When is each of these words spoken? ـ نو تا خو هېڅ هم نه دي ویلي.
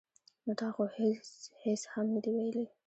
ـ 0.23 0.45
نو 0.45 0.53
تا 0.59 0.67
خو 0.75 0.83
هېڅ 1.63 1.81
هم 1.93 2.05
نه 2.15 2.19
دي 2.23 2.31
ویلي. 2.35 2.65